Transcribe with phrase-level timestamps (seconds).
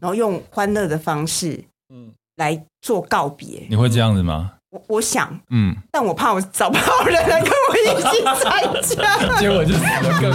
[0.00, 3.66] 然后用欢乐的方式，嗯，来做告别。
[3.68, 4.52] 你会这样子吗？
[4.70, 8.62] 我我想，嗯，但我怕我找不到人来跟我一起参
[8.96, 10.30] 加， 结果就死了更。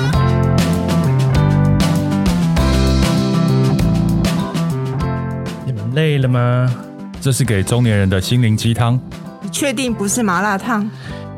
[5.65, 6.71] 你们累了吗？
[7.19, 8.99] 这是给中年人的心灵鸡汤。
[9.41, 10.87] 你确定不是麻辣烫？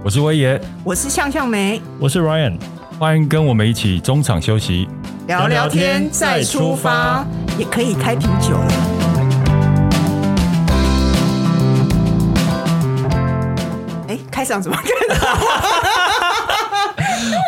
[0.04, 2.60] 我是威爷，我是向向梅，我是 Ryan，
[3.00, 4.86] 欢迎跟我们一起中场休息，
[5.28, 7.26] 聊聊天再出发，
[7.58, 8.68] 也可以开瓶酒了。
[14.32, 15.18] 开场怎么跟？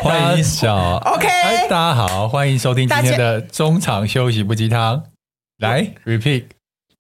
[0.03, 1.27] 欢迎小 OK，
[1.69, 5.03] 大家好，欢迎收听今天的中场休息不鸡汤。
[5.59, 6.45] 来 Repeat，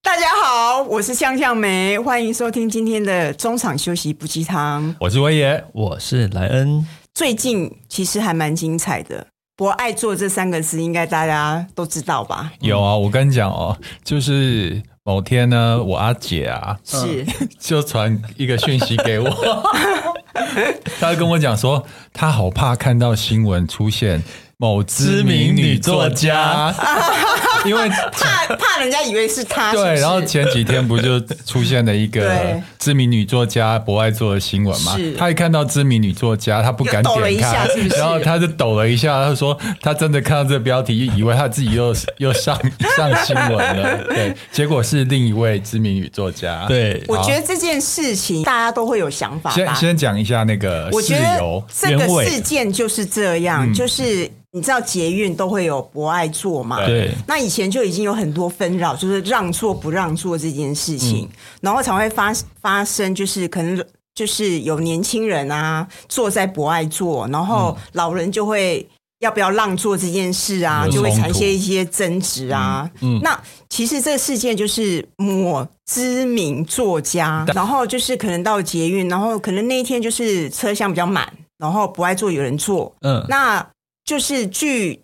[0.03, 4.95] 大家好，我是向向梅，欢迎收听今天的中场休息不鸡汤。
[4.99, 6.85] 我是威爷，我是莱恩。
[7.15, 9.25] 最近其实还蛮精彩的，
[9.59, 12.49] 博爱做这三个字应该大家都知道吧？
[12.61, 14.81] 有啊，我跟你讲哦，就是。
[15.03, 17.25] 某天呢，我阿姐啊，是
[17.59, 19.27] 就传一个讯息给我，
[20.99, 24.21] 她跟我讲说，她好怕看到新闻出现。
[24.61, 26.75] 某知名女作家，
[27.65, 29.71] 因为怕怕人家以为是她。
[29.71, 32.29] 对，然后前几天不就出现了一个
[32.77, 34.97] 知名女作家博爱做的新闻嘛？
[35.17, 42.59] 她一看到知名女作家，她不敢点开，然后她就抖了一下，她说她真的看到这个标题，以为她自己又 又上
[42.97, 44.03] 上新闻了。
[44.09, 46.65] 对，结果是另一位知名女作家。
[46.67, 49.51] 对，我觉得这件事情大家都会有想法。
[49.51, 54.29] 先先讲一下那个事由，这个事件就是这样，就是。
[54.51, 56.83] 你知道捷运都会有博爱座嘛？
[56.85, 57.11] 对。
[57.27, 68.87] 那以前就已经有很多纷扰，就是让座不让座这件事情，嗯、然后才会发发生，就是可能就是有年轻人啊坐在博爱座，然后老人就会
[69.19, 72.89] 要不要让座这件事啊，嗯、就会产生一些争执啊。
[73.01, 73.17] 嗯。
[73.17, 82.91] 嗯那其实这个事件就是某知名作家，然后就是可能到捷运，然后可能那一天就是车厢比较满，然后博爱座有人坐。
[83.01, 83.23] 嗯。
[83.29, 83.63] 那
[84.09, 84.99] 就是据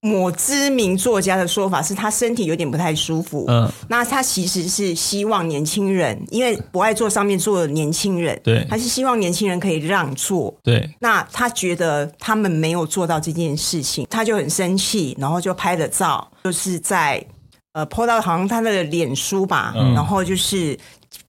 [0.00, 3.44] 某知名作家的说法，是他身体有点不太舒服。
[3.46, 10.52] 嗯，那他其实是希望年轻人，因为博爱座上面坐的年轻人，对，他是希望年轻人可以让座。
[10.64, 17.24] 对，那他觉得他们没有做到这件事情，他就很生气，然后就拍了照，就是在
[17.74, 20.76] 呃 po 到好像他的脸书吧，嗯、然后就是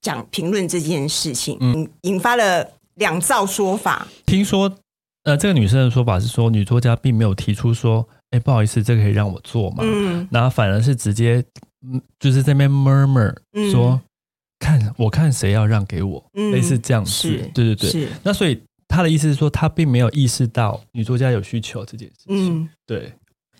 [0.02, 4.08] 讲评论这件事情，嗯，引发了两造说法。
[4.26, 4.76] 听说。
[5.26, 9.78] 呃，这个女生的说法是说，女作家并没有提出说，哎，不好意思，这个可以让我做嘛？
[9.82, 11.44] 嗯，然后反而是直接，
[11.86, 13.36] 嗯，就是在那边 murmur
[13.72, 14.02] 说，嗯、
[14.60, 17.90] 看我看谁要让给我，嗯、类似这样子，是对对对。
[17.90, 22.62] 是那所以他的意思是说，他并没有意识到女作家有需求这件事情。
[22.62, 23.12] 嗯，对。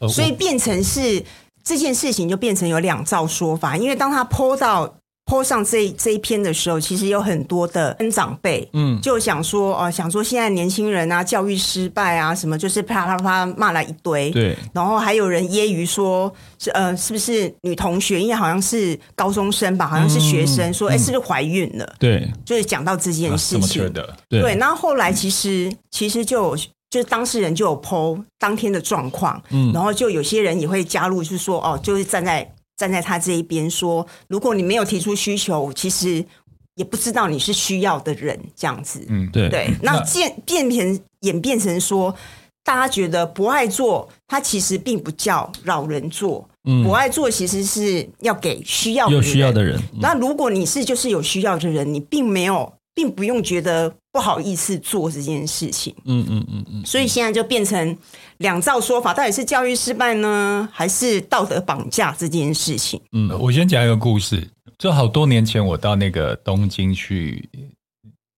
[0.08, 1.24] 所以变成是
[1.64, 4.98] 这件事情就变成有两造说法，因为当他 po 到。
[5.26, 18.22] Po 上这这一篇的时候，其实有很多的长辈，嗯，就想说，哦，想说现在年轻人啊，教育失败啊，什么就是啪啪啪骂了一堆，对，然后还有人揶揄说，是呃，是不是女同学？
[18.22, 21.96] 因为好像是高中生吧，好像是学生，说，哎，是不是怀孕了？
[21.98, 24.56] 对，就是讲到这件事情，的，对。
[24.58, 26.58] 然后后来其实其实就有
[26.88, 32.48] 就是当事人就有 po 当天的状况，嗯，然后就有些人也会加入，就是说，哦，就是站在。
[32.78, 36.24] 站在他这一边说，如果你没有提出需求，其实
[36.76, 39.06] 也不知道你是需要的人，这样子。
[39.08, 39.70] 嗯，对对。
[39.82, 42.14] 那变变成演变成说，
[42.64, 46.50] 大家觉得不爱做，它其实并不叫老人做。
[46.68, 49.80] 嗯，不爱做其实是要给需要有需要的人。
[50.02, 55.94] 那如果你是就是有需要的人，你并没有，并不用觉得不好意思做这件事情。
[56.06, 56.84] 嗯嗯嗯嗯。
[56.84, 57.96] 所以现在就变成。
[58.40, 63.00] 两造说法，到底是教育失败呢，还是道德绑架这件事情？
[63.14, 64.46] 嗯，我先讲一个故事。
[64.78, 67.48] 就好多年前，我到那个东京去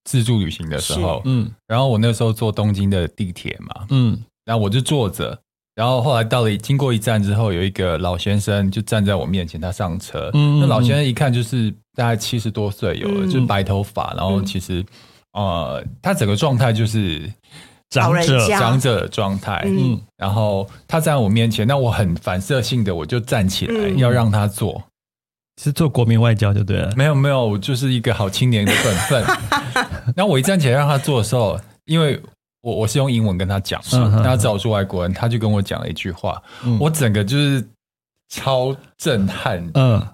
[0.04, 5.36] 自助旅行的时候，嗯，然后我那时候坐东京的地铁嘛，嗯，然后我就坐着，
[5.78, 14.80] 然后后来到了经过一站之后，有一个老先生就站在我面前，他上车，嗯，那老先生一看就是大概七十多岁有了，嗯、就是白头发，然后其实、
[15.38, 17.32] 嗯、呃，他整个状态就是。
[17.90, 18.46] 长者。
[18.48, 24.82] 长者的状态，嗯，然后他站在我面前，那我很反射性的我就站起来，要让他坐，
[25.58, 26.92] 是做国民外交就对了。
[26.94, 29.24] 没有没有，我就是一个好青年的本分。
[30.14, 32.20] 然后我一站起来让他坐的时候，因为
[32.68, 36.42] 我我是用英文跟他讲嘛，他知道我是外国人，他就跟我讲了一句话，
[36.78, 37.66] 我整个就是
[38.28, 39.70] 超震撼。
[39.74, 40.06] 嗯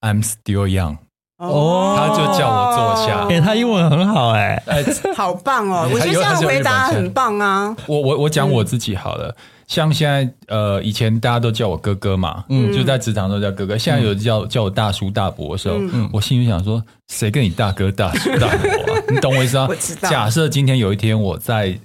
[0.00, 0.96] ，I'm still young。
[1.36, 3.26] 哦，他就叫我坐下。
[3.28, 4.84] 哎，他英文很好哎，哎，
[5.16, 5.88] 好棒哦！
[5.92, 7.74] 我觉得这样回答很棒啊。
[7.86, 9.34] 我我我讲我自己好了，
[9.70, 13.78] 像现在呃，以前大家都叫我哥哥嘛，嗯，就在职场都叫哥哥。
[13.78, 19.02] 现在有叫叫我大叔大伯的时候，嗯我心里想说，谁跟你大哥大叔大伯啊？
[19.08, 19.68] 你懂我意思吗？
[19.70, 20.10] 我知道。
[20.10, 21.78] 假设今天有一天我在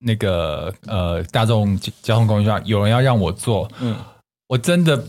[0.00, 3.96] 那个呃大众交通工具上，有人要让我坐，嗯，
[4.48, 5.02] 我真的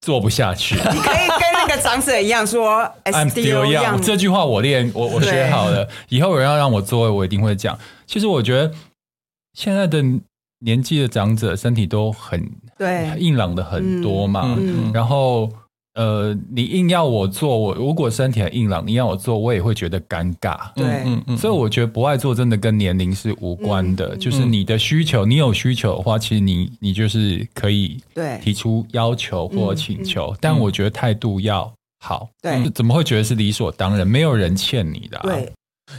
[0.00, 0.76] 坐不下去。
[0.90, 1.28] 你可以。
[1.28, 4.00] 跟那个长者一样说， I'm still young。
[4.02, 5.86] 这句话我练，我我学好了。
[6.08, 7.78] 以后有人要让我座位，我一定会讲。
[8.06, 8.72] 其实我觉得
[9.52, 10.02] 现在的
[10.60, 12.48] 年纪的长者身体都很
[12.78, 14.56] 对硬朗的很多嘛。
[14.94, 15.50] 然后
[15.94, 20.56] 呃，你硬要我做，我如果身体很硬朗，你要我做，我也会觉得尴尬。
[20.76, 24.16] 对，所以我觉得不爱做真的跟年龄是无关的。
[24.16, 30.34] 就是你的需求，你有需求的话，其实你你就是可以对提出要求或请求。
[30.40, 32.28] 但我觉得态度要好。
[32.40, 34.06] 对，怎么会觉得是理所当然？
[34.06, 35.18] 没有人欠你的。
[35.24, 35.52] 对。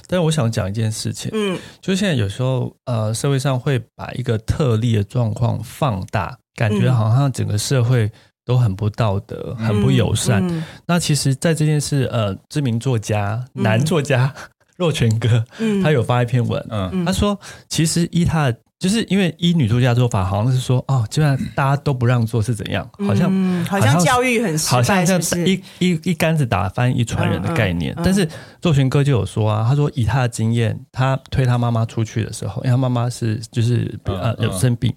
[0.07, 8.11] 但是我想讲一件事情，嗯，就现在有时候呃，社会上会把一个特例的状况放大，感觉好像整个社会。
[8.43, 10.45] 都很不道德，很不友善。
[10.47, 10.57] 嗯。
[10.57, 14.33] 嗯、那其实，在这件事，呃，知名作家、嗯、男作家
[14.75, 17.39] 若泉哥，嗯、他有发一篇文，嗯，他说，
[17.69, 22.83] 其实依他的，就是因为依女作家做法，好像是说，哦，基本上大家都不让座是怎样？
[23.07, 27.93] 好像，嗯、好像教育很失败，好像像一一一竿子打翻一船人的概念。
[27.93, 28.27] 嗯嗯、但是
[28.59, 34.91] 作群哥就有说啊，他说以他的经验，他推他妈妈出去的时候，因为他妈妈是就是呃有生病，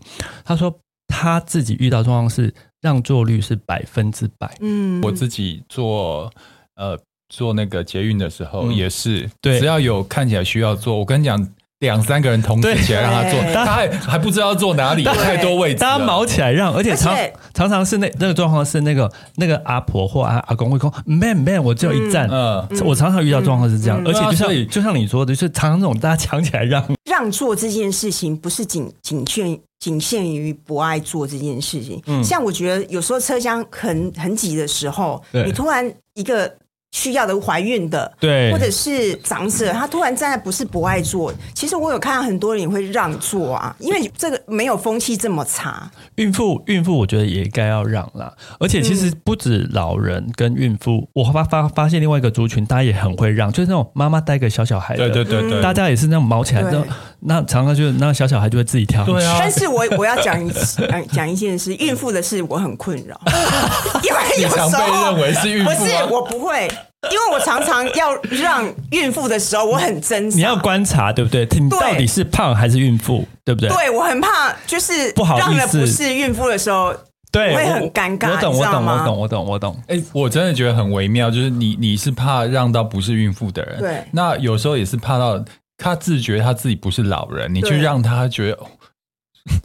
[0.45, 0.75] 他说
[1.07, 2.53] 他自己遇到状况是。
[2.85, 4.55] 让座率是百分之百。
[4.61, 6.31] 嗯，我自己做
[6.77, 6.99] 呃
[7.31, 11.49] 做那个捷运的时候也是，对，只要有看起来需要坐，我跟你讲，
[11.81, 17.15] 两三个人同时起来让他坐，他还还不知道坐哪里，太多位置，大家毛起来让，而且常
[17.53, 29.59] 常常是那那个状况是那个那个阿婆或阿阿公会说，man man，我只有一站，嗯，我常常遇到状况是这样，而且就像就像你说的，就是常常这种大家抢起来让让座这件事情，不是仅仅限。
[29.81, 36.51] 仅限于不爱做这件事情，嗯，像我觉得有时候车厢很很挤的时候，你突然一个。
[36.95, 45.91] 需要的怀孕的，对，或者是长者，他突然站在不是不爱做，其实我有看到很多人也会让座啊，因为这个没有风气这么差。
[46.15, 48.33] 孕妇，孕妇，我觉得也该要让啦。
[48.61, 56.83] 而且其实不止老人跟孕妇，嗯、我发发发现另外一个族群，大家也很会让，就是那种妈妈带个小小孩的，对对对对，大家也是那种毛起来的，对
[57.27, 59.05] 那常常就那小小孩就会自己跳。
[59.05, 59.37] 对啊。
[59.41, 60.49] 但是我我要讲一
[60.89, 63.21] 讲讲一件事，孕妇的事我很困扰，
[64.05, 66.71] 因为有时候被认为是孕妇，不是我不会。
[67.11, 70.37] 因为我常常要让孕妇的时候，我很挣扎。
[70.37, 71.47] 你要观察，对不对？
[71.59, 73.71] 你到底是胖还是孕妇，对不对？
[73.71, 76.95] 对，我很怕，就是不好让的不是孕妇的时候，
[77.31, 78.31] 对，会很尴尬。
[78.31, 79.83] 我懂，我懂，我懂，我懂，我懂。
[79.89, 84.05] 哎，我真的觉得很微妙，就是你你是怕让到不是孕妇的人，对。
[84.13, 85.45] 那有时候也是怕到
[85.77, 88.59] 他自觉他自己不是老人，你去让他觉得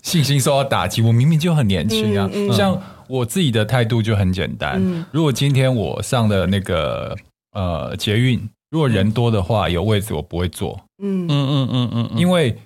[0.03, 1.01] 信心受到打击。
[1.01, 5.05] 我明明就很年轻啊，像我自己的态度就很简单。
[5.11, 7.15] 如果今天我上的那个。
[7.51, 10.79] 呃，捷运如果人多的话，有位置我不会坐。
[11.01, 12.57] 嗯嗯嗯嗯嗯，因为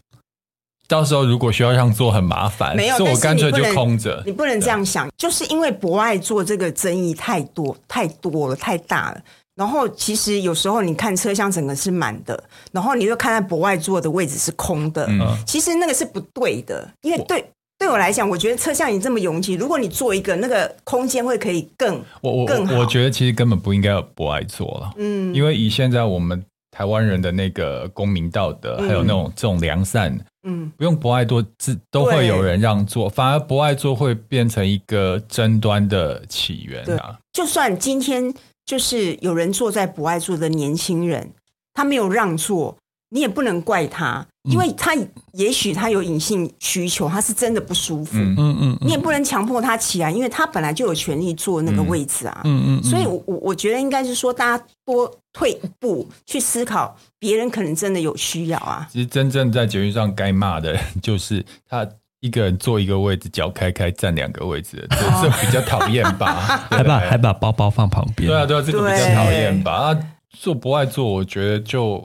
[0.87, 4.21] 到时候如果需要让座很麻烦，没有，所以我干脆就空着。
[4.25, 9.21] 你不能这样想，就是因为博爱座这个争议太多太多了，太大了。
[9.55, 15.07] 然后其实有时候你看车厢整个是满的，然后你就看到博爱座的位置是空的，
[15.45, 17.45] 其实那个是不对的，因为对。
[17.83, 22.79] 对我来讲，我觉得车厢已经这么拥挤，如果你做一个那个空间会可以更我我更好。
[22.79, 37.19] 我觉得其实根本不应该有博爱座了，嗯，因为以现在我们台湾人的那个公民道德，嗯、还有那种这种良善，嗯，不用博爱座，自都会有人让座，反而博爱座会变成一个争端的起源啊。
[37.33, 38.33] 就算今天
[38.65, 41.29] 就是有人坐在博爱座的年轻人，
[41.73, 42.77] 他没有让座。
[43.13, 44.91] 你也不能怪他，因为他
[45.33, 48.17] 也许他有隐性需求，他是真的不舒服。
[48.17, 52.41] 嗯嗯，嗯你也不能强迫他起来，因为他本来就有权利坐那个位置啊。
[52.43, 52.63] 嗯嗯。
[52.65, 58.87] 嗯嗯所以我，我我觉得应该是说，大家多退一步去思考，别人可能真的有需要啊。
[58.91, 61.87] 其实，真正在捷运上该骂的人， 就是他
[62.19, 66.65] 一个人坐一个位置，脚开开站两个位置，这这比较讨厌吧？
[66.71, 68.27] 还把还把包包放旁边。
[68.27, 69.93] 对啊，对啊，这个比较讨厌吧？
[69.93, 72.03] 对啊，坐不爱坐，我觉得就。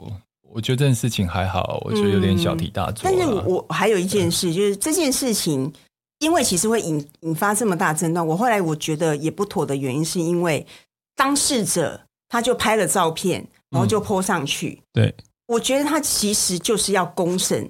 [0.51, 3.01] 我觉得这件事情还好，我觉得有点小题大做。
[3.03, 5.71] 但是我还有一件事，就是这件事情，
[6.19, 8.25] 因为其实会引引发这么大争端。
[8.25, 10.65] 我后来我觉得也不妥的原因，是因为
[11.15, 14.81] 当事者他就拍了照片，然后就 po 上去。
[14.93, 15.13] 对，
[15.47, 17.69] 我觉得他其实就是要公审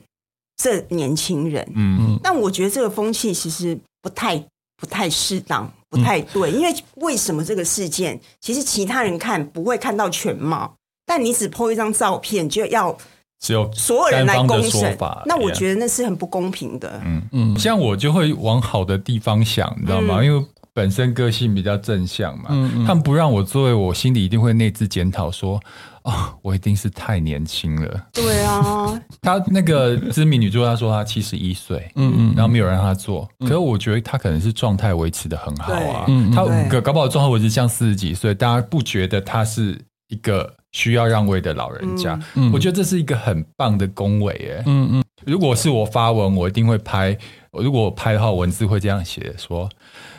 [0.57, 1.67] 这年轻人。
[1.75, 2.19] 嗯嗯。
[2.23, 4.37] 但我觉得这个风气其实不太
[4.77, 10.73] 不太适当，不太对，因为为什么这个事件，其实其他人看不会看到全貌，
[11.09, 12.95] 但你只 po 一张照片就要
[13.39, 17.01] 只有所有人来公审，那我觉得那是很不公平的。
[17.03, 20.23] 嗯嗯，像我就会往好的地方想，你知道吗？
[20.23, 25.59] 因为本身个性比较正向嘛，嗯嗯他们不让我作为，我心里一定会内置检讨说。
[26.03, 28.07] 哦，我一定是太年轻了。
[28.13, 36.05] 对啊， 他那个知名女作家说她七十一岁，嗯嗯，然后没有让她做，可是我觉得她可能是状态维持的很好啊。
[36.33, 42.19] 她搞搞不好状态维持像四十几岁，大家不觉得她是一个需要让位的老人家。
[42.53, 45.03] 我觉得这是一个很棒的恭维，哎，嗯嗯。
[45.25, 47.17] 如果是我发文，我一定会拍。
[47.51, 49.69] 如果我拍的话，文字会这样写说。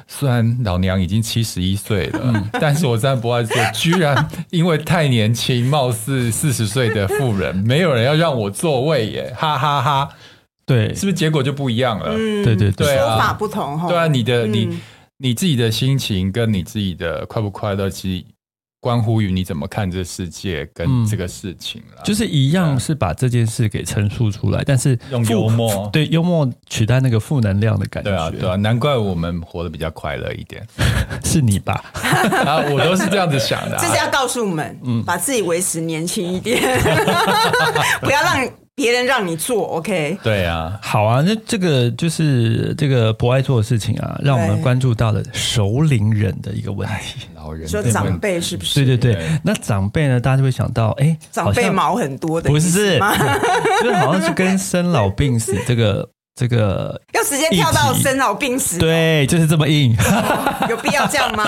[0.07, 3.57] 虽然老娘已经七十一岁了，嗯、 但是我真的不爱做。
[3.73, 10.15] 居然因为太年轻，貌似四十岁的妇人，没有人要让我座位耶，哈哈哈，哈。
[10.67, 12.11] 对，是不是结果就不一样了？
[12.11, 13.81] 嗯、对对对，说法不同。
[13.89, 14.81] 对啊，你的、嗯、你
[15.19, 18.25] 你自己的心情跟你自己的快不快乐，其实。
[18.81, 28.11] 关乎于你怎么看这世界跟这个事情了，就是一样是把这件事给陈述出来，但是用幽默，对幽默取代那个负能量的感觉。
[28.11, 30.67] 对啊，对啊，难怪我们活得比较快乐一点，
[31.23, 31.85] 是你吧？
[32.47, 33.77] 啊，我都是这样子想的。
[33.83, 36.59] 就是要告诉我们，嗯，把自己维持年轻一点，
[38.01, 38.49] 不要让。
[38.81, 40.17] 别人让你做，OK？
[40.23, 47.27] 对啊，好啊，那这个就是这个博爱做的事情啊，让我们关注到了熟龄人的一个问题。
[47.37, 48.83] 老人说长辈是不是？
[48.83, 50.19] 对对对，那长辈呢？
[50.19, 52.99] 大家就会想到，哎，长辈毛很多的，不是？
[53.85, 59.95] 就是好像是跟生老病死这个 这个，要直接跳到生老病死，对，就是这么硬，
[60.71, 61.45] 有必要这样吗？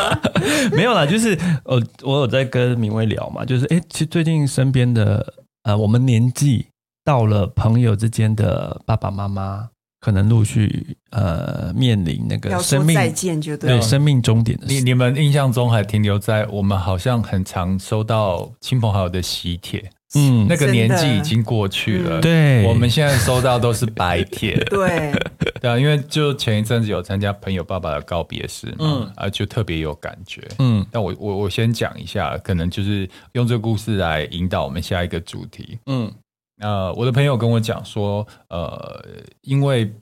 [0.71, 1.31] 没有啦，就是
[1.65, 5.25] 呃，我有在跟明威聊嘛，就是哎，其实最近身边的
[5.63, 6.67] 呃，我们年纪。
[7.05, 9.69] 到了朋友之间的爸爸妈妈，
[10.01, 22.21] 可能陆续呃面临那个生命再见就对，对生命终点的你你们印象中还停留在我们好像很常收到亲朋好友的喜帖，嗯，那个年纪已经过去了。
[22.21, 24.57] 对，我们现在收到都是白帖。
[24.71, 25.13] 对
[25.61, 30.43] 对啊，因为就前一阵子有参加朋友爸爸的告别式嘛，嗯啊，就特别有感觉。
[30.59, 35.79] 嗯，那我我我先讲一下，可能就是用这个故事来引导我们下一个主题。
[35.87, 36.13] 嗯。
[36.63, 39.05] 呃，我的朋友跟我讲说，呃，
[39.43, 39.93] 因为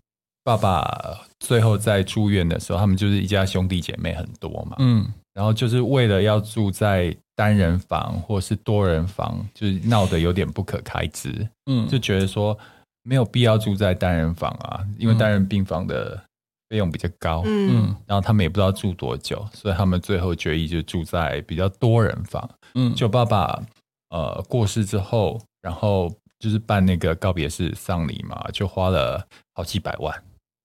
[0.45, 12.57] 爸爸最后在住院的时候，他们就是一家兄弟姐妹很多嘛，嗯，然后就是为了要住在单人房或是多人房，就是闹得有点不可开支，嗯，就觉得说
[13.05, 16.23] 没有必要住在单人房啊，因为单人病房的
[16.69, 23.63] 费用比较高，嗯，然后他们也不知道住多久，所以他们最后决议就住在比较多人房，嗯，就爸爸
[24.11, 26.13] 呃过世之后，然后。
[26.41, 30.25] 就是办那个告别式丧礼嘛，就花了好几百万，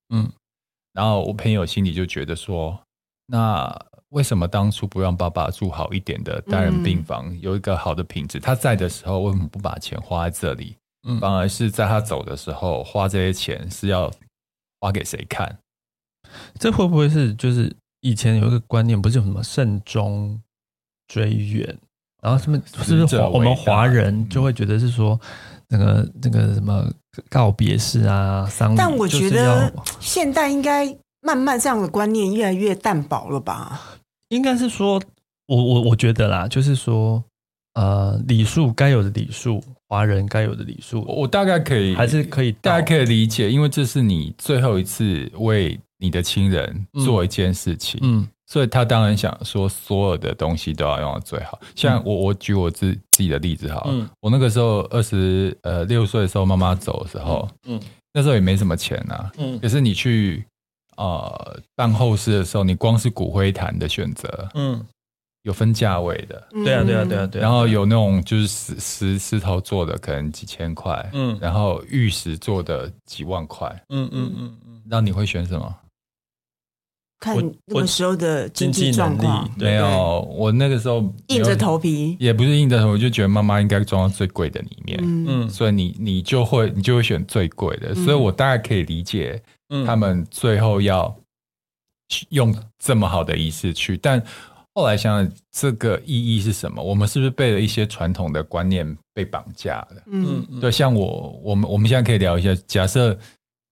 [0.09, 0.31] 嗯，
[0.93, 2.79] 然后我朋友心里就觉得说，
[3.25, 3.77] 那
[4.09, 8.39] 为什么当初不让爸爸住好一点的单人病房，嗯、有一个好的品质？
[8.39, 10.77] 他在的时候为什么不把钱花在这里？
[11.05, 14.09] 嗯，反而是在他走的时候花这些钱是要
[14.79, 15.59] 花给谁看？
[16.57, 20.41] 这会不会是就是以前有一个观念，不是有什么慎终
[21.09, 21.77] 追远，
[22.21, 25.19] 然后什么是不是我们华人就会觉得是说？
[25.69, 26.89] 那个那个什么
[27.29, 30.85] 告别式啊，丧礼，但我觉得现代应该
[31.21, 33.99] 慢慢这样的观念越来越淡薄了吧？
[34.29, 35.01] 应该是说，
[35.47, 37.23] 我我我觉得啦，就是说，
[37.73, 48.21] 呃，礼数该有的礼数，华人该有的礼数，我大概可以，还是可以，大家可以理解，因为这是你最后一次为你的亲人做一件事情，嗯。
[48.21, 51.59] 嗯所以他当然想说，所有的东西都要用到最好。
[51.75, 57.77] 像我，我举我自自己的例子哈，嗯、我那个时候二十呃六岁的时候，妈妈走的时候，嗯，
[58.13, 60.45] 那时候也没什么钱呐，嗯，可是你去
[60.95, 64.81] 呃办后事的时候，你光是骨灰坛的选择，嗯，
[65.41, 67.41] 有分价位的，对啊，对啊，对啊，对。
[67.41, 75.75] 然后有那种就是石石石头做的，可能几千块，嗯，然后玉石做的几万块，嗯嗯嗯嗯，那你会选什么？
[77.25, 89.41] 看那个时候的经济状况，没有，我那个时候硬着头皮，也不是硬着头皮，我就觉得妈妈应该装到最贵的里面，嗯，所以你你就会你就会选最贵的，所以我大概可以理解
[89.87, 91.11] 他们最后要
[92.29, 94.21] 用这么好的仪式去，但
[94.75, 96.79] 后来想想这个意义是什么？
[96.79, 100.03] 我们是不是被了一些传统的观念被绑架了？
[100.11, 103.17] 嗯，对，像我我们我们现在可以聊一下，假设。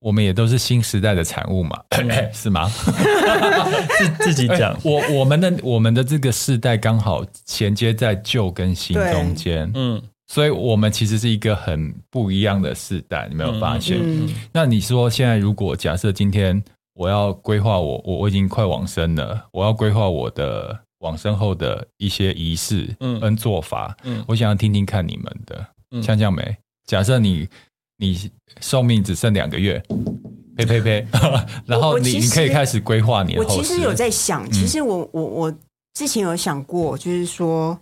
[0.04, 1.82] 我们也都是新时代的产物嘛，
[2.34, 2.70] 是吗？
[3.98, 13.98] 自自己讲，我我们的我们的这个世代刚好衔接在旧跟新中间，嗯，所以我们其实是一个很不一样的世代，你没有发现？
[13.98, 14.26] 嗯。
[14.28, 16.62] 嗯、那你说现在如果假设今天
[16.96, 23.18] 我要规划我我我已经快往生了，我要规划我的往生后的一些仪式嗯。
[23.22, 24.26] 跟做法，嗯，嗯。
[24.28, 26.58] 我想要听听看你们的，嗯，像这样没？
[26.86, 27.48] 假设你
[28.04, 28.30] 你
[28.60, 29.82] 寿命只剩两个月，
[30.58, 31.08] 呸呸呸，
[31.66, 33.56] 然后你你可以开始规划你的后。
[33.56, 35.54] 我其实有在想，其实我我我
[35.94, 37.80] 之前有想过，就是说，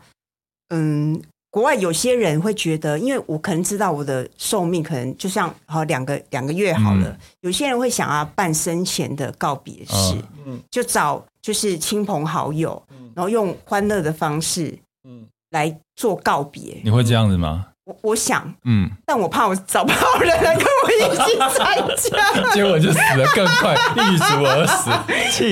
[0.70, 1.22] 嗯。
[1.54, 7.10] 国外有些人会觉得，因为我可能知道我的寿命可能就像好两个两个月好了。
[7.10, 14.74] 嗯、有些人会想要办生前的告别式，嗯，就找就是亲朋好友，嗯、然后用欢乐的方式，
[15.04, 16.80] 嗯，来做告别。
[16.86, 17.68] 你会这样子吗？
[17.91, 24.89] 我我想，嗯，但我怕我找不到人来跟我一起参加， 结果就死得更快， 一足而死。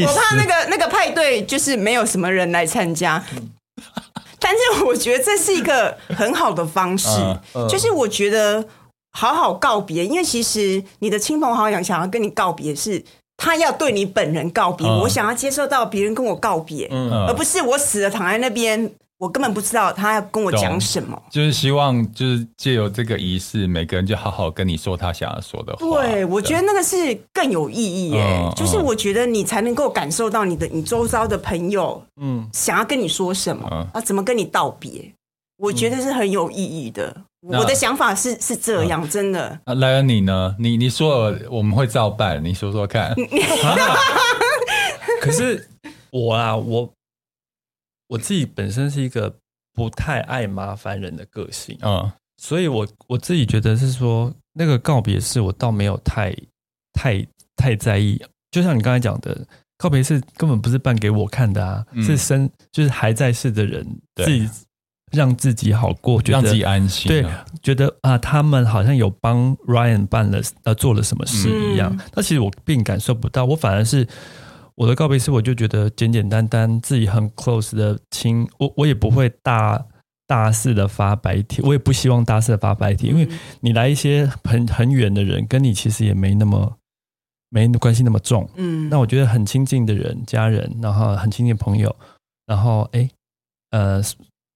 [0.06, 3.24] 我怕那个那个派对就是没有什么人来参加。
[3.36, 3.50] 嗯
[4.42, 7.10] 但是我觉得这是一个很好的方式，
[7.70, 8.64] 就是我觉得
[9.12, 13.04] 好好告别，因为其实你的亲朋好友想要跟你告别，是
[13.40, 14.86] 他要对你本人告别。
[14.86, 16.88] 我想要接受到别人跟我告别，
[17.28, 18.92] 而不是我死了躺在那边。
[19.20, 26.02] 我根本不知道他要跟我讲什么，就是希望就是借由这个仪式，每个人就好好跟你说他想要说的话。
[26.02, 35.14] 对，我觉得那个是更有意义耶，嗯、就是我觉得你才能够感受到你的你周遭的朋友，嗯，想要跟你说什么、嗯、啊，怎么跟你道别，
[35.60, 37.16] 我觉得是很有意义的。
[37.48, 39.60] 嗯、我的想法是是这样，嗯、真的。
[39.66, 40.56] 莱恩，你呢？
[40.58, 43.14] 你你说了我们会照办，你说说看。
[45.22, 45.68] 可是
[46.12, 46.92] 我啊，我。
[48.12, 49.32] 我自己本身是一个
[49.72, 56.36] 不太爱麻烦人的个性啊，所以我我自己觉得是说，那个告别式我倒没有太
[56.92, 57.24] 太
[57.56, 58.20] 太在意。
[58.50, 59.46] 就像你刚才讲的，
[59.78, 63.86] 告别式根本不是办给我看的啊，是生就是还在世的人
[64.16, 64.50] 自己
[65.12, 67.26] 让自己好过，觉得让自己安心，对，
[67.62, 71.98] 觉得啊，他们好像有帮 Ryan 办了呃做了什么事一样。
[72.16, 74.08] 那其实我并感受不到，我反而是。
[74.76, 79.86] 我的告别式，我就觉得简简单单，自己很 close 的亲，我我也不会大
[80.26, 83.28] 大肆的发白帖，我也不希望大肆的发白帖，因为
[83.60, 86.78] 你来一些很很远的人，跟你其实也没那么
[87.50, 91.94] 没关系那么重，嗯，那我觉得很亲近的人，家人，然后很亲近的朋友，
[92.46, 93.10] 然后哎，
[93.72, 94.02] 呃，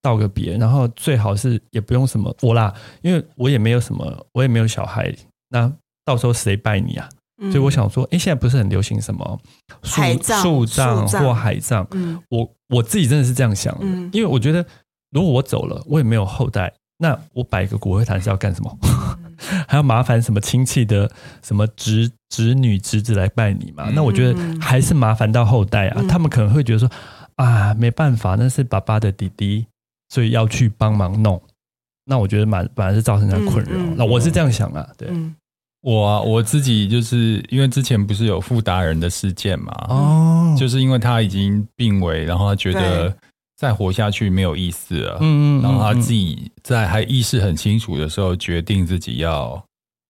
[0.04, 5.12] 道个别，然后最好是也不用什么我啦，因为我也没有什么，我也没有小孩，
[5.50, 5.72] 那
[6.06, 7.10] 到时候谁拜你啊？
[7.52, 9.40] 所以我想说，哎，现在不是很流行什么
[10.42, 11.86] 树葬或海葬？
[11.92, 14.64] 嗯，我我自己真的是这样想的，因为我觉得
[15.10, 18.78] 如果我走了，我也没有后代，那我摆个骨灰坛是要干什么？
[19.68, 21.10] 还要麻烦什么亲戚的
[21.42, 23.90] 什么侄侄女侄子来拜你嘛？
[23.94, 26.90] 那我觉得还是麻烦到后代啊，他们可能会觉得说
[27.36, 29.66] 啊，没办法，那是爸爸的弟弟，
[30.14, 31.42] 所以要去帮忙弄。
[32.06, 33.72] 那我觉得蛮反而是造成他困扰。
[33.96, 35.10] 那我是这样想啊，对。
[35.82, 43.14] 我啊，我自己就是因为之前不是有富达人的事件嘛，哦，就是因为他已经病危，然后他觉得
[43.58, 49.62] 再活下去没有意思了，嗯嗯，然后他自己在还意识很清楚的时候，决定自己要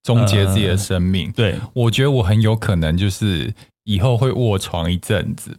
[0.03, 1.29] 终结自己的生命。
[1.29, 3.51] 嗯、对，我觉得我很有可能就是
[3.85, 5.57] 以后会卧床一阵子。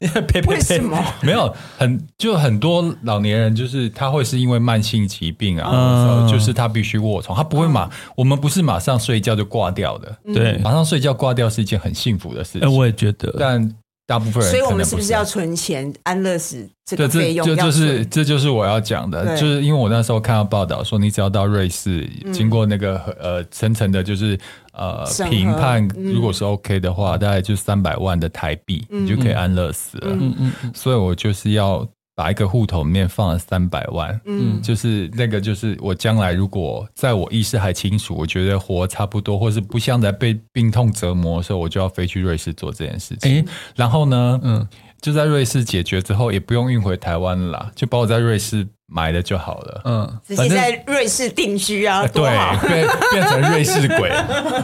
[0.48, 0.98] 为什么？
[1.22, 12.72] 没有很就很多老年人，就是他会是因为慢性疾病啊，嗯、就是他必须卧床，他不会马，嗯、我们不是马上睡觉就挂掉的，对，马上睡觉挂掉是一件很幸福的事情。
[12.74, 13.74] 我也觉得，但
[14.10, 17.46] 大部分人，所以我们是不是要存钱安乐死这个费用？
[17.46, 24.36] 这就是这就是我要讲的，就是因为我那时候看到报道说，你只要到瑞士，嗯、经过那个呃层层的，就是。
[24.72, 30.06] 呃，评判如果是 OK 的话，大概就三百万的台币，你就可以安乐死了。
[30.12, 30.72] 嗯嗯嗯。
[30.72, 43.46] 所以我就是要把一个户头里面放了三百万，嗯，就是那个就是我将来如果在我意识还清楚，我觉得活差不多，或是不像在被病痛折磨的时候，我就要飞去瑞士做这件事情。
[43.74, 44.66] 然后呢，嗯，
[45.00, 48.66] 就在瑞士解决之后，也不用运回台湾了啦，就把我在瑞士。
[48.92, 52.24] 买了就好了，嗯，直接在瑞士定居啊，对，
[52.66, 54.08] 变变成瑞士鬼。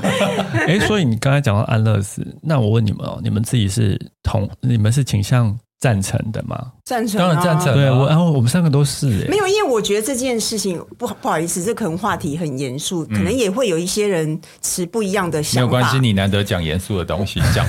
[0.67, 6.73] 哎，所以你刚才讲到安乐死，那我问你们哦，你们自己是同，你们是倾向赞成的吗？
[6.85, 7.75] 赞成，当然赞成。
[7.75, 9.07] 对，我然后我们三个都是。
[9.29, 15.61] 没有，因为我觉得这件事情不不好意思，这可能话题很严肃，可能也会有一些人持不一样的想法。
[15.61, 17.67] 没有关系，你难得讲严肃的东西，讲。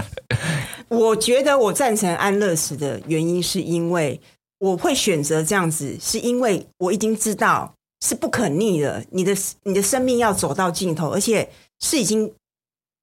[0.88, 4.20] 我觉得我赞成安乐死的原因是因为。
[4.60, 7.72] 我会选择这样子，是因为我已经知道
[8.04, 11.48] 是不可逆的，你的你的生命要走到尽头，而且
[11.80, 12.30] 是已经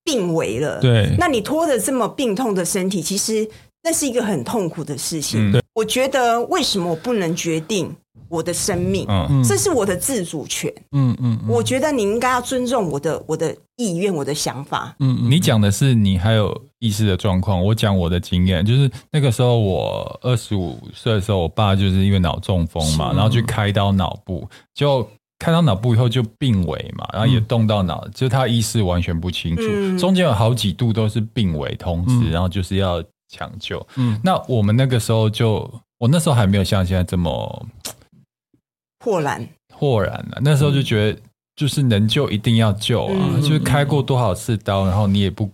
[0.03, 0.79] 病危了。
[0.79, 3.49] 对，那你拖着这么病痛的身体，其实
[3.87, 5.49] 那是一个很痛苦的事情。
[5.49, 7.89] 对，我觉得为什么我不能决定
[8.27, 15.31] 我的生命，嗯，这是我的自主权，嗯嗯，我觉得你应该要尊重我的我的意愿，我的想法，嗯嗯。
[15.31, 24.45] 你讲的是你还有意识的状况，我讲我的经验，就是那个时候我二十五岁的时候，我爸就是因为脑中风嘛，然后去开刀脑部，
[24.75, 25.07] 就
[25.39, 29.63] 开刀脑部以后就病危嘛，然后也动到脑，就他意识完全不清楚，
[29.97, 37.65] 中间有好几度都是病危通知，然后就是要抢救，嗯，那我们那个时候就，我那时候还没有像现在这么。
[38.99, 40.39] 豁然，豁然了。
[40.41, 41.19] 那时候就觉得，
[41.55, 43.29] 就是能救一定要救啊！
[43.35, 45.49] 嗯、就是开过多少次刀，然后你也不，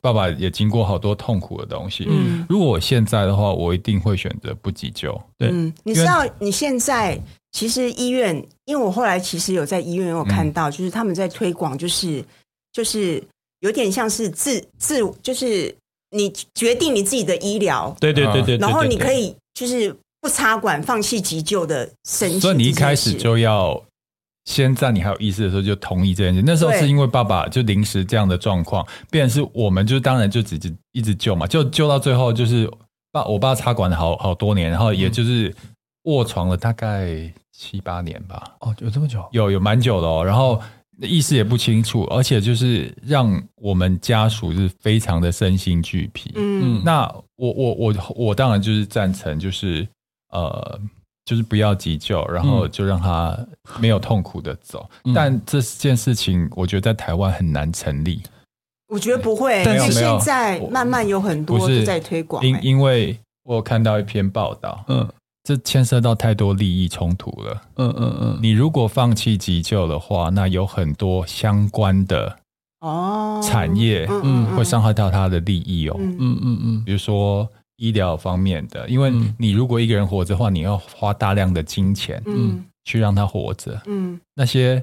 [0.00, 2.06] 爸爸也经过好多痛苦的东西。
[2.08, 5.12] 嗯，如果我现在的话，我一定会选择不急救。
[5.38, 7.20] 对，嗯，你知道你现在
[7.52, 8.34] 其实医院，
[8.64, 12.24] 因为我后来其实有在医院有看到，就是他们在推广，就是
[12.72, 13.22] 就是
[13.60, 15.72] 有点像是自自，就是
[16.10, 19.96] 你决定你自己的医疗，对对对对，然后你可以就是。
[20.18, 23.80] 不插管，放弃急救的申请，所以你一开始就要
[24.44, 26.42] 先在你还有意识的时候就同意这件事。
[26.44, 32.68] 那时候是因为爸爸就临时这样的状况，变成是我们就当然就直接一直救嘛，就救到最后就是
[33.12, 35.54] 爸我爸插管了好好多年，然后也就是
[36.04, 38.56] 卧床了大概七八年吧。
[38.60, 39.24] 哦，有这么久？
[39.30, 40.24] 有有蛮久的哦。
[40.24, 40.60] 然后
[41.00, 46.32] 意思也不清楚，而且就是让我们家属是非常的身心俱疲。
[46.36, 47.02] 嗯，那
[47.36, 49.86] 我我我我当然就是赞成就是。
[50.32, 50.80] 呃，
[51.24, 53.38] 就是不要急救，然后就让他
[53.78, 54.90] 没有痛苦的走。
[55.04, 58.20] 嗯、但这件事情，我觉得在台湾很难成立。
[58.88, 62.44] 我觉得不会，但是现在慢慢有很多都在推广。
[62.44, 65.08] 因因为我有看到一篇报道，嗯，
[65.46, 67.62] 这牵涉到太多利益冲突了。
[67.76, 72.36] 嗯嗯嗯，你如果放弃急救的话，那有很多相关的
[72.80, 75.96] 哦产业，嗯，会伤害到他的利益哦。
[76.00, 77.48] 嗯嗯嗯，比如说。
[77.78, 84.82] 医疗方面的，因为你如果一个人活着的话，你要花大量的金钱，嗯，去让他活着，嗯，那些。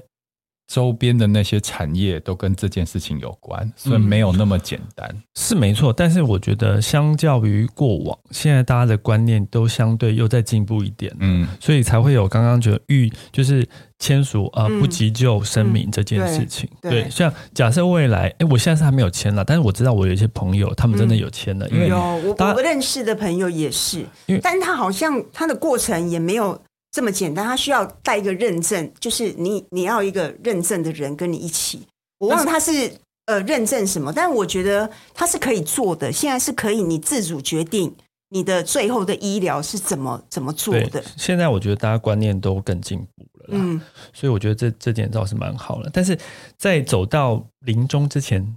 [0.74, 5.08] 周边的那些产业都跟这件事情有关，所以没有那么简单。
[5.08, 5.92] 嗯，是没错。
[5.92, 13.64] 但是我觉得，相较于过往，现在大家的观念都相对又在进步一点，嗯，所以才会有刚刚觉得预就是
[14.00, 16.68] 签署啊不急救声明这件事情。
[16.82, 26.60] 嗯嗯、对，对，像假设未来，哎，我现在是还没有签了，但是我知道我有一些朋友，他们真的有签了，嗯、因为有我我认识的朋友也是，因为但是他好像他的过程也没有。
[26.94, 31.84] 这么简单，他需要带一个认证，就是你你要一个认证的人跟你一起。
[32.18, 32.92] 我忘了他是，是
[33.26, 36.12] 呃认证什么，但我觉得他是可以做的。
[36.12, 37.92] 现在是可以你自主决定
[38.28, 41.02] 你的最后的医疗是怎么怎么做的。
[41.16, 43.80] 现在我觉得大家观念都更进步了，嗯，
[44.12, 45.90] 所以我觉得这这点倒是蛮好的。
[45.92, 46.16] 但是
[46.56, 48.56] 在走到临终之前，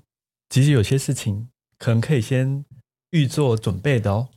[0.52, 2.64] 其实有些事情可能可以先
[3.10, 4.28] 预做准备的哦。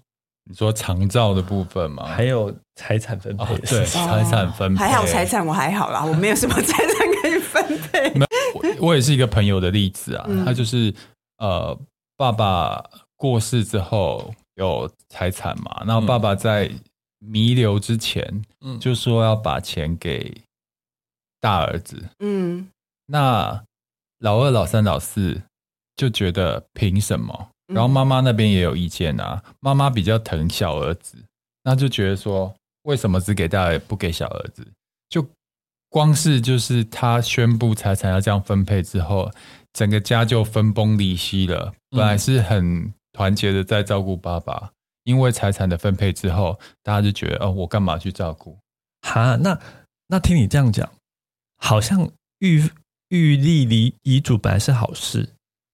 [0.51, 2.05] 你说长照的部分吗？
[2.07, 8.13] 还有财产分配，哦，对，财产分配，还好财产我还好啦，我没有什么财产可以分配。
[8.81, 10.93] 我我也是一个朋友的例子啊，嗯、他就是
[11.39, 11.79] 呃，
[12.17, 12.85] 爸爸
[13.15, 16.69] 过世之后有财产嘛，然后爸爸在
[17.21, 20.37] 弥留之前，嗯，就说要把钱给
[21.41, 22.67] 大儿子，嗯，
[23.07, 23.63] 那
[24.19, 25.41] 老二、老三、老四
[25.95, 27.51] 就觉得凭什么？
[27.73, 31.17] 然后妈妈那边也有意见啊，妈妈比较疼小儿子，
[31.63, 34.67] 那就觉得说，为什么只给大儿不给小儿子？
[35.09, 35.27] 就
[35.89, 39.31] 光是就是他宣布财产要这样分配之后，
[39.73, 41.73] 整个家就分崩离析了。
[41.91, 44.71] 本来是很团结的在照顾爸爸，
[45.05, 48.57] 因为财产的分配之后，大家就觉得哦，我干嘛去照顾？
[49.03, 49.59] 哈，那
[50.07, 50.91] 那听你这样讲，
[51.57, 52.69] 好像预
[53.09, 55.29] 预立遗遗嘱本来是好事。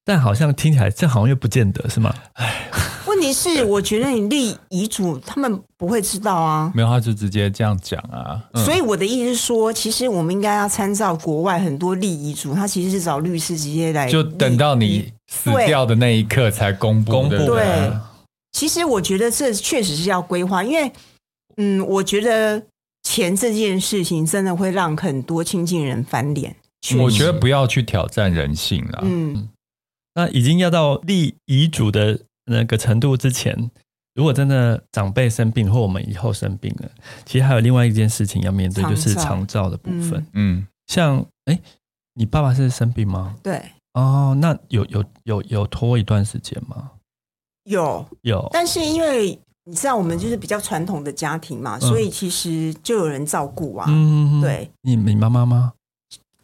[0.08, 2.14] 但好像听起来，这好像又不见得是吗？
[2.34, 2.70] 哎，
[3.08, 6.70] 问题是， 我觉得你立遗嘱，他们不会知道啊。
[6.72, 8.40] 没有，他就直接这样讲啊。
[8.52, 17.10] 嗯、所以我的意思是说，其实我们应该要参照国外很多立遗嘱，他其实是找律师直接来，就等到你死掉的那一刻才公布。
[17.10, 17.92] 公布对，对，
[18.52, 20.92] 其实我觉得这确实是要规划，因为
[21.56, 22.62] 嗯，我觉得
[23.02, 26.54] 钱这件事情真的会让很多亲近人翻脸。
[26.96, 29.00] 我觉得不要去挑战人性了。
[29.02, 29.48] 嗯。
[30.16, 33.70] 那已经要到立遗嘱的那个程度之前，
[34.14, 36.90] 如果真的长辈生病或我们以后生病了，
[37.26, 40.26] 其实还有另外一件事情要面对，就是长照的部分。
[40.32, 41.60] 嗯，像哎，
[42.14, 43.36] 你爸爸是生病吗？
[43.42, 43.62] 对。
[43.92, 46.92] 哦，那有有有有拖一段时间吗？
[47.64, 53.86] 有有，但是因为你知道我们就是比较传统的家庭嘛，所以其实就有人照顾啊。
[53.88, 54.70] 嗯，对。
[54.80, 55.74] 你你妈妈吗？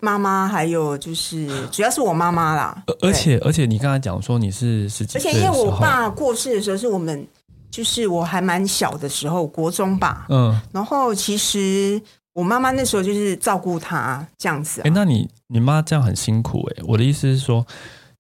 [0.03, 2.83] 妈妈，还有就是， 主要是我妈妈啦。
[3.01, 7.25] 而且而且，你刚才讲说你是十几岁，而且因为我爸过世的时候，是我们
[7.71, 10.27] 就是我还蛮小的时候，国中吧。
[10.29, 10.61] 嗯。
[10.73, 12.03] 然后其实
[12.35, 14.85] 我妈妈那时候就是照顾他这样子、啊。
[14.85, 16.85] 哎、欸，那你你妈这样很辛苦哎、欸。
[16.89, 17.65] 我的意思是说，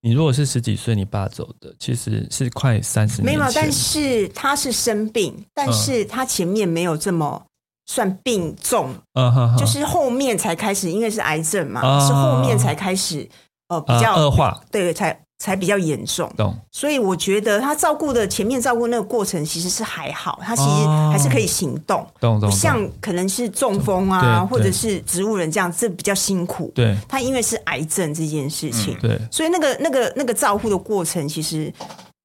[0.03, 3.27] 你如果是十几岁你爸走的，其实是快三十年。
[3.27, 7.42] 没有，但是他是生病，但是他前面没有这么
[7.87, 13.29] 算病重，嗯、就是后面才开始，因为是癌症嘛，嗯、是后面才开始
[13.68, 15.18] 呃比较恶化，对才。
[15.42, 16.57] 才比较严重，懂。
[16.71, 22.49] 所以我觉得他照顾的前面照顾那个过程其实是还好，他其实还是可以行动，懂懂。
[22.49, 26.71] 不像可能是中风啊，或者是植物人这样，这比较辛苦。
[26.77, 31.75] 对，他因为是癌症这件事情，对，所以那个那个那个照顾的过程其实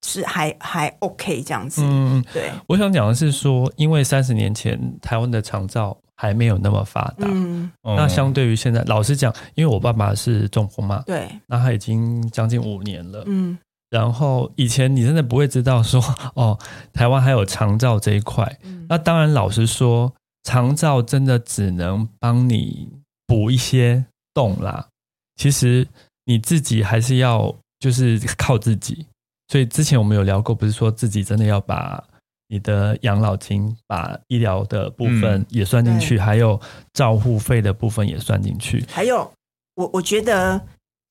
[0.08, 1.84] 是还还 OK 这样子。
[1.84, 2.50] 嗯，对。
[2.68, 5.96] 我想讲的是说，因为三十年前台湾的长照。
[6.20, 13.56] 还没有那么发达，嗯，那相对于现在，老实讲，因为我爸爸是中风嘛，对，那他已经将近五年了，嗯，
[13.92, 16.02] 然后以前你真的不会知道说，
[16.34, 16.58] 哦，
[16.92, 22.90] 台湾还有长照这一块，嗯，那当然老实说，长照真的只能帮你
[23.28, 24.88] 补一些洞啦，
[25.36, 25.88] 其实
[26.26, 29.06] 你自己还是要就是靠自己，
[29.48, 32.04] 所以之前我们有聊过，不是说自己真的要把。
[32.50, 36.58] 你的养老金把医疗的部分也算进去，嗯、还有
[36.94, 38.86] 照护费的部分也算进去。
[38.88, 39.30] 还有，
[39.76, 40.58] 我我觉得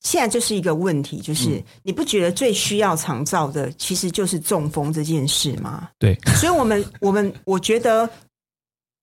[0.00, 5.90] 现在就是一个问题，就是、嗯、你不觉得最需要长照的其实就是中风这件事吗？
[5.98, 8.08] 对，所以我们我们我觉得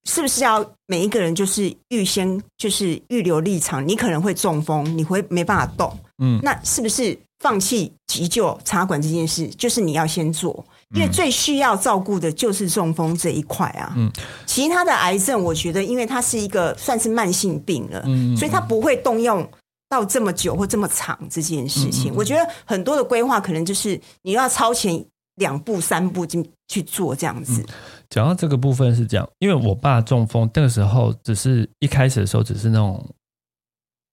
[0.05, 3.87] 是不是要每一个人就是预先就是预留立场？
[3.87, 9.47] 你可能会中风，你会没办法动，嗯，那是不是放弃急救插管这件事？
[9.49, 10.65] 就是你要先做。
[10.95, 14.11] 因为最需要照顾的就是中风这一块啊，嗯，
[14.45, 19.49] 其他的癌症，我觉得因为它是一个算是慢性病了，嗯，所以它不会动用
[19.89, 22.13] 到这么久或这么长这件事情。
[22.13, 25.03] 我觉得很多的规划可能就是你要超前
[25.37, 27.65] 两步三步进去做这样子。
[28.11, 33.03] 讲到这个部分是这样，因为我爸中风那个时候只是一开始的时候只是那种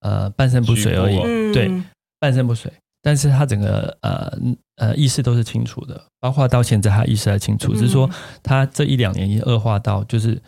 [0.01, 1.71] 呃半身不遂而已，对，
[2.19, 2.73] 半身不遂。
[3.03, 4.39] 但是他整个呃
[4.77, 8.09] 呃意识都是清楚的，包括到现在他意识还清楚，只是说
[8.43, 10.41] 他这一两年已经恶化到就是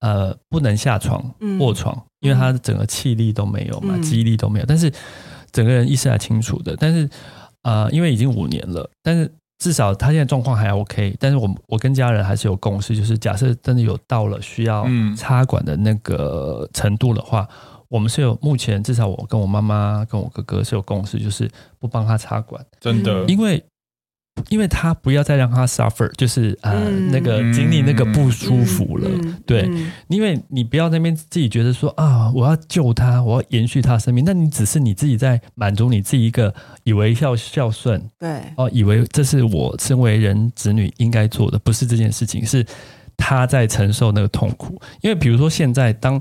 [0.00, 4.92] 呃不能下床卧床，因为他整个气力都没有嘛，记忆力都没有，但是
[5.52, 6.76] 整个人意识还清楚的。
[6.76, 7.08] 但是
[7.62, 11.16] 呃因为已经五年了，但是至少他现在状况还 OK。
[11.20, 14.84] 但是我我跟家人还是有共识，就是假设真的有到了需要
[15.16, 17.48] 插管的那个程度的话。
[17.94, 23.64] 我们是有目前至少我跟我妈妈跟我哥哥是有共识，就是不帮他插管，真的，因为
[24.48, 36.52] 因为他不要再让他 suffer，就是呃、嗯、那个经历那个不舒服了，嗯、对，嗯、因为你不要在那边自己觉得说啊，我要救他，我要延续他生命，那你只是你自己在满足你自己一个
[36.82, 42.66] 以为孝孝顺，对，哦，以为这是我身为人子女应该做的，不是这件事情，是
[43.16, 46.20] 他在承受那个痛苦，因为比如说现在当。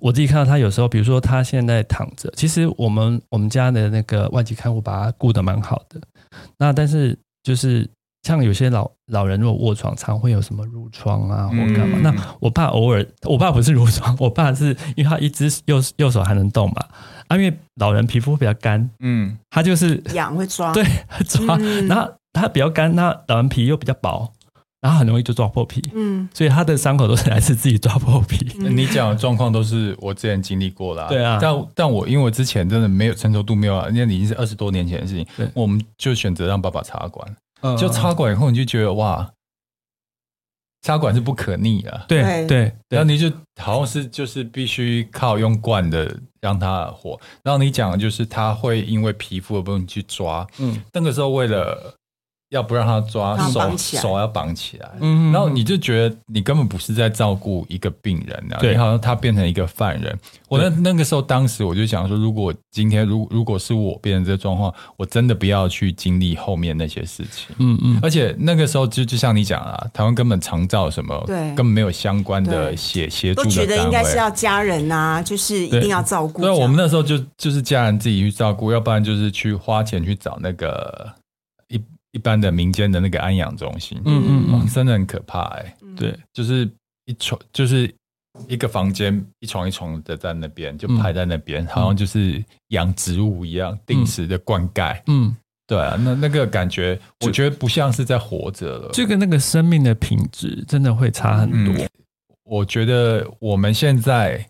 [0.00, 6.00] 我自己看到他有时候，比如说他现在躺着，其实我们我们家的那个外籍看护把他顾得蛮好的。
[6.58, 7.88] 那但是就是
[8.22, 11.98] 像有些老老人如果卧床，常会有什么褥疮啊或干嘛。
[11.98, 16.76] 嗯、那我爸偶尔，我爸不是褥疮，我爸是因为他一只右右手还能动嘛。
[17.28, 20.84] 啊，因为老人皮肤比较干，嗯，他就是痒会抓，对，
[21.28, 21.56] 抓。
[21.60, 24.32] 嗯、然后他比较干，那老人皮又比较薄。
[24.80, 28.48] 然后很容易就抓破皮，嗯，所以他的伤口都是来自自己抓破皮。
[28.60, 31.36] 嗯、你讲的状况都是我之前经历过的，对啊。
[31.42, 37.36] 但但我因为我之前真的没有成熟度没有啊，那已经是二十多年前的事情，对，我们就选择让爸爸插管。
[37.62, 39.28] 嗯、就插管以后，你就觉得哇，
[40.82, 42.46] 插管是不可逆啊，对对。
[42.46, 43.28] 对然后你就
[43.60, 47.18] 好像是就是必须靠用灌的让他活。
[47.42, 51.96] 然后你讲的就是他会因为皮肤的部分去抓，嗯，那个时候为了。
[52.50, 54.90] 要不让他抓手，手要绑起来。
[55.00, 60.18] 嗯，然后你就觉得你根本不是在照顾一个病人啊，对，你好像他变成一个犯人。
[60.48, 67.54] 我那那个时候，当时我就想说，如果今天如如果是我变成这个状况，我真的不要去经历后面那些事情。
[67.58, 67.98] 嗯嗯。
[68.02, 73.66] 而且那个时候就就像你讲啊，台湾根本常照什么，对，根本没有相关的协协助的单位。
[73.66, 76.40] 都觉得应该是要家人啊，就是一定要照顾。
[76.40, 81.06] 对，我们那时候就就是家人自己去照顾，要不然就是去花钱去找那个。
[82.18, 85.76] 一般的民间的那个安养中心，嗯嗯嗯，真的很可怕哎、欸。
[85.82, 86.68] 嗯、对，就是
[87.04, 87.88] 一床，就是
[88.48, 95.00] 一个房间，一床一床的在那边，就排在那边，嗯、好像就是养植物一样，定时的灌溉。
[95.06, 95.32] 嗯，
[95.64, 98.90] 对啊，那那个感觉，我觉得不像是在活着了。
[98.92, 101.72] 这个那个生命的品质真的会差很多。
[101.72, 101.88] 嗯、
[102.42, 104.44] 我觉得我们现在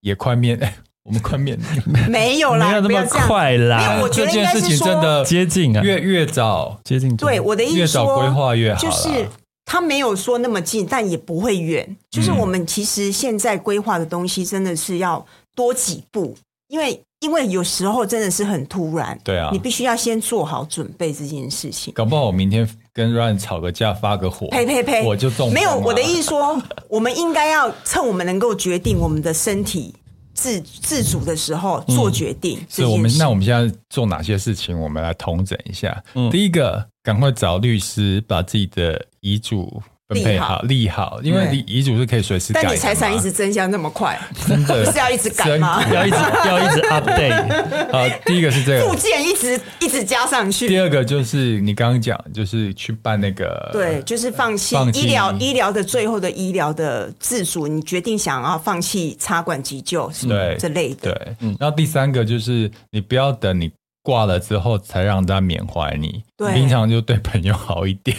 [0.00, 0.58] 也快面。
[1.04, 1.58] 我们快面
[2.08, 3.78] 没有啦，没有那么快啦。
[3.78, 7.14] 没有，我觉得应该是说这件事情真的接近啊，越越早接近。
[7.16, 8.80] 对，我的意思说，越早规划越好。
[8.80, 9.28] 就是
[9.66, 11.96] 他没有说那么近，但也不会远。
[12.10, 16.34] 就是我们其实现在规划的东西，真的是要多几步，
[16.68, 19.18] 因为因为有时候真的是很突然。
[19.22, 21.92] 对啊，你必须要先做好准备这件事情。
[21.92, 25.52] 搞不好我明天跟 Ryan 吵个架，发个火，呸呸呸，我就中。
[25.52, 29.94] 没有，我的意思说，我们应该要趁我们能够决定我们的身体
[30.34, 32.58] 自自主的时候做决定。
[32.58, 34.78] 嗯、是我们那我们现在做哪些事情？
[34.78, 36.04] 我们来统整一下。
[36.14, 36.86] 嗯，第一个。
[37.04, 42.68] 赶快找律师，把自己的遗嘱分配好、利好，因为遗遗嘱是可以随时改的。
[42.68, 45.82] 但你财产一直增加那么快，真的 是要一直改吗？
[45.90, 47.90] 要一直要一直 update。
[47.90, 50.68] 啊，第一个是这个附件一直一直加上去。
[50.68, 61.12] 第二个就是你刚刚讲，就是去办那个，对，就是放弃医疗医疗的最后的医疗的自主，你决定想要放弃插管急救，对这类的。
[61.12, 61.56] 对，嗯。
[61.58, 63.70] 然后第三个就是你不要等你。
[64.06, 68.14] 挂了之后才让他缅怀你，对，平常就对朋友好一点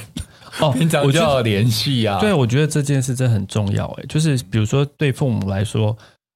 [0.59, 2.19] 哦，平常就要联系啊。
[2.19, 5.95] 对，我觉得这件事真的很重要诶，就是比如说对父母来说，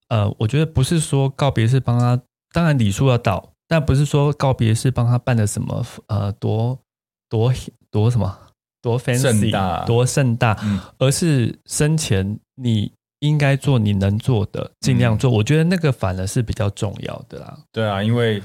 [0.09, 2.19] 呃，我觉得不是说告别是帮他，
[2.51, 6.77] 当然礼数要到，但不是说告别是帮他办的什么呃多
[7.29, 7.53] 多
[7.91, 8.37] 多什么
[8.81, 15.33] 多 fancy 多盛大，嗯，而是生前你应该做你能做的，尽量做，嗯。
[15.33, 17.57] 我觉得那个反而是比较重要的啦。
[17.71, 18.41] 对啊，因为。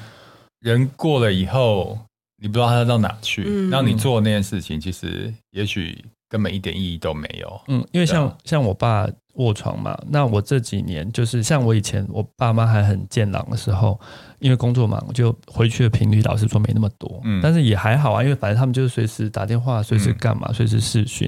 [0.60, 1.98] 人过了以后，
[2.44, 3.42] 你不知道他到哪去。
[3.46, 7.60] 嗯，让你做那件事情，其实也许根本一点意义都没有。
[7.68, 13.98] 嗯，因为像、啊、像我爸卧床嘛，那我这几年就是像我以前我爸妈还很健朗的时候，
[14.40, 17.18] 因为工作忙，就回去的频率老实说没那么多。
[17.24, 21.26] 嗯，但是也还好啊，因为反正他们就是随时打电话，随时干嘛，随时视讯。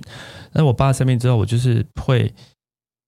[0.52, 2.31] 那我爸生病之后，我就是会。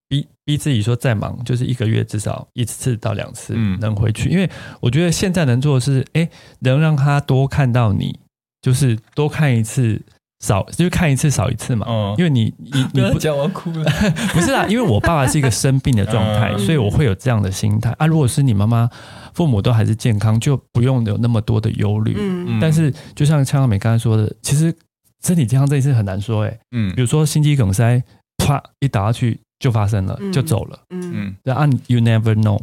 [0.09, 4.49] 逼逼自己说再忙，就是一个月至少一次到两次能回去，嗯，因为
[4.81, 6.27] 我觉得现在能做的是，哎，
[6.59, 8.19] 能让他多看到你，
[8.61, 10.01] 就是多看一次
[10.43, 11.85] 少，就是看一次少一次嘛。
[11.87, 13.85] 嗯，因为你你你不叫我哭了，
[14.33, 18.07] 不是啦，因为我爸爸是一个生病的状态，嗯，所以我会有这样的心态啊。
[18.07, 18.89] 如果是你妈妈
[19.35, 22.15] 父母都还是健康，就不用有那么多的忧虑。
[22.17, 24.75] 嗯，但是就像蔡康美刚才说的，其实
[25.23, 28.01] 身体健康这一次很难说，哎，嗯，比如说心肌梗塞，
[28.37, 29.39] 啪一打下去。
[29.59, 30.79] 就发生了，就走了。
[30.89, 32.61] 嗯嗯，对啊，You never know。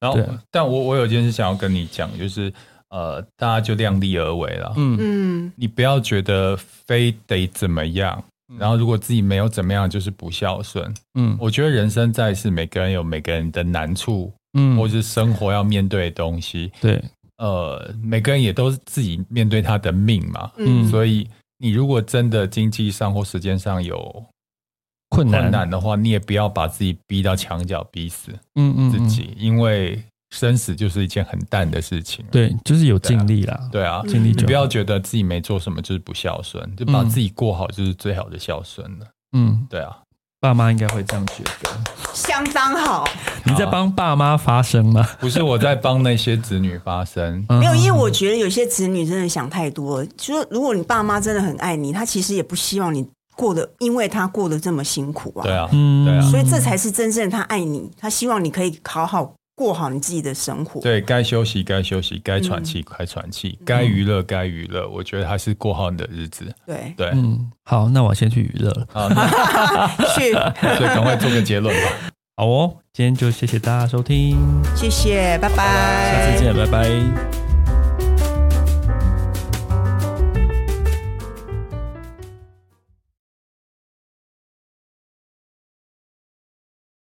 [0.00, 0.18] 然后，
[0.50, 2.52] 但我我有件事想要跟你讲，就是
[2.88, 4.72] 呃，大家就量力而为了。
[4.76, 8.24] 嗯嗯，你不要觉得非得怎么样，
[8.58, 10.92] 然后如果自己没有怎么样，就是不孝顺。
[11.14, 16.72] 嗯，我觉得人生在世，每个人有每个人的难处，嗯，或者是生活要面对的东西。
[16.80, 17.00] 对，
[17.36, 20.50] 呃，每个人也都是自己面对他的命嘛。
[20.56, 24.24] 嗯，所以你如果真的经济上或时间上有。
[25.22, 32.24] 困难，困难的话，你也不要把自己逼到墙角，逼死嗯嗯自己，因为生死就是一件很淡的事情。
[32.30, 33.58] 对，就是有尽力啦。
[33.72, 34.34] 对啊，尽力。
[34.36, 39.06] 你不要觉得自己没做什么就是不孝顺，就把自己过好就是最好的孝顺了。
[39.32, 39.96] 嗯，对啊，
[40.40, 41.70] 爸妈应该会这样觉得。
[42.14, 43.08] 相当好。
[43.44, 45.06] 你在帮爸妈发声吗？
[45.18, 47.46] 不是，我在帮那些子女发声。
[47.48, 50.04] 没有，因为我觉得有些子女真的想太多。
[50.04, 53.08] 就说如果你爸妈真的很爱你，他其实也不希望你。
[53.38, 60.80] 过得，因为他过得这么辛苦啊，对啊，嗯对啊，所以这才是真正他爱你，他希望你可以好好过好你自己的生活。
[60.80, 64.88] 对，该休息该休息，该喘气该喘气，该娱乐该娱乐。
[64.88, 66.52] 我觉得还是过好你的日子。
[66.66, 68.86] 对对，嗯，好，那我先去娱乐了。
[68.92, 69.08] 好，
[70.18, 71.92] 去，所以赶快做个结论吧。
[72.36, 74.36] 好哦，今天就谢谢大家收听，
[74.74, 77.47] 谢谢，拜拜，下次见，拜拜。